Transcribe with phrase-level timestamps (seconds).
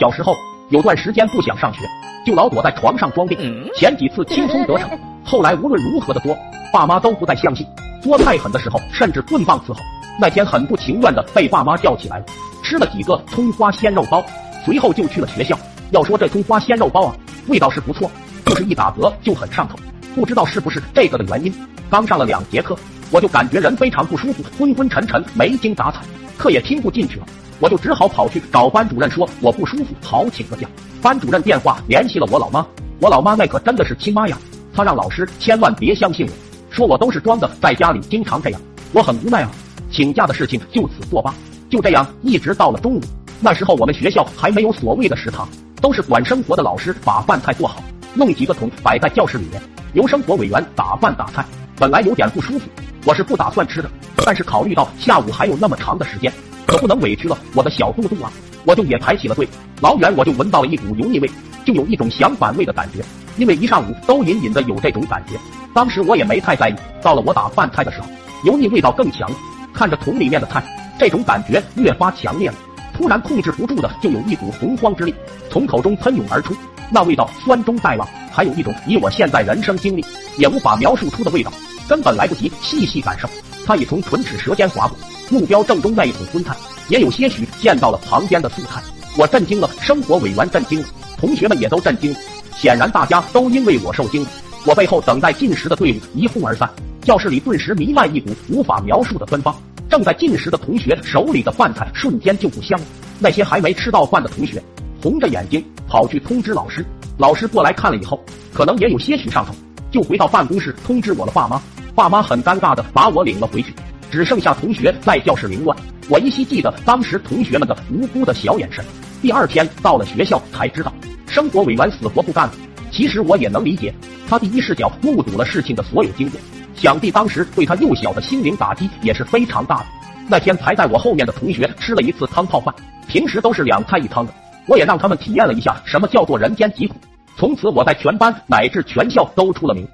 [0.00, 0.34] 小时候
[0.70, 1.80] 有段时间不想上学，
[2.24, 3.38] 就老躲在床上装病。
[3.74, 4.88] 前几次轻松得逞，
[5.22, 6.34] 后来无论如何的作，
[6.72, 7.66] 爸妈都不再相信。
[8.00, 9.76] 作太狠的时候，甚至棍棒伺候。
[10.18, 12.24] 那天很不情愿的被爸妈叫起来了，
[12.62, 14.24] 吃了几个葱花鲜肉包，
[14.64, 15.54] 随后就去了学校。
[15.90, 17.14] 要说这葱花鲜肉包啊，
[17.48, 18.10] 味道是不错，
[18.46, 19.78] 就是一打嗝就很上头。
[20.14, 21.52] 不知道是不是这个的原因，
[21.90, 22.74] 刚上了两节课，
[23.10, 26.00] 我就感觉人非常不舒服，昏昏沉沉，没精打采，
[26.40, 27.26] 课也听不进去了。
[27.58, 30.66] 我就只好跑去找班主任说我不舒服，好请个假。
[31.02, 32.66] 班主任电话联系了我老妈，
[33.00, 34.38] 我老妈那可真的是亲妈呀，
[34.72, 36.32] 她让老师千万别相信我，
[36.74, 38.60] 说我都是装的，在家里经常这样。
[38.94, 39.50] 我很无奈啊，
[39.92, 41.34] 请假的事情就此作罢。
[41.68, 43.00] 就这样一直到了中午，
[43.40, 45.46] 那时候我们学校还没有所谓的食堂，
[45.82, 47.82] 都是管生活的老师把饭菜做好，
[48.14, 49.60] 弄几个桶摆在教室里面。
[49.92, 51.44] 由生活委员打饭打菜，
[51.76, 52.70] 本来有点不舒服，
[53.04, 53.90] 我是不打算吃的。
[54.24, 56.32] 但是考虑到下午还有那么长的时间，
[56.66, 58.32] 可不能委屈了我的小肚肚啊，
[58.64, 59.48] 我就也排起了队。
[59.80, 61.30] 老远我就闻到了一股油腻味，
[61.64, 63.02] 就有一种想反胃的感觉。
[63.36, 65.38] 因为一上午都隐隐的有这种感觉，
[65.72, 66.74] 当时我也没太在意。
[67.02, 68.06] 到了我打饭菜的时候，
[68.44, 69.30] 油腻味道更强。
[69.72, 70.62] 看着桶里面的菜，
[70.98, 72.54] 这种感觉越发强烈了。
[72.92, 75.14] 突然控制不住的就有一股洪荒之力
[75.48, 76.54] 从口中喷涌而出。
[76.90, 80.04] 那味道酸中带辣，还有一种以我现在人生经历
[80.36, 81.50] 也无法描述出的味道，
[81.88, 83.28] 根本来不及细细感受。
[83.66, 84.96] 它已从唇齿舌尖划过，
[85.30, 86.56] 目标正中那一桶荤菜，
[86.88, 88.82] 也有些许溅到了旁边的素菜。
[89.16, 90.86] 我震惊了，生活委员震惊了，
[91.18, 92.18] 同学们也都震惊了。
[92.56, 94.28] 显然大家都因为我受惊了。
[94.66, 96.68] 我背后等待进食的队伍一哄而散，
[97.02, 99.54] 教室里顿时弥漫一股无法描述的芬芳。
[99.88, 102.86] 正在进食的同学手里的饭菜瞬间就不香了。
[103.18, 104.62] 那些还没吃到饭的同学。
[105.02, 106.84] 红着眼睛跑去通知老师，
[107.18, 108.22] 老师过来看了以后，
[108.52, 109.54] 可能也有些许上头，
[109.90, 111.60] 就回到办公室通知我的爸妈。
[112.00, 113.74] 爸妈很尴尬的把我领了回去，
[114.10, 115.76] 只剩下同学在教室凌乱。
[116.08, 118.82] 我依稀记得当时同学们的无辜的小眼神。
[119.20, 120.90] 第二天到了学校才知道，
[121.26, 122.54] 生活委员死活不干了。
[122.90, 123.94] 其实我也能理解，
[124.26, 126.40] 他第一视角目睹了事情的所有经过，
[126.74, 129.86] 想必当时对他幼小的心灵打击也是非常大的。
[130.26, 132.74] 那天排在我后面的同学吃了一次汤泡饭，
[133.08, 134.32] 平时都是两菜一汤的。
[134.66, 136.94] 我也让他们体验了一下什么叫做人间疾苦，
[137.36, 139.86] 从此我在全班乃至全校都出了名。